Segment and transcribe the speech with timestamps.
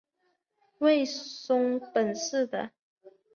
[0.79, 2.71] 为松本市的。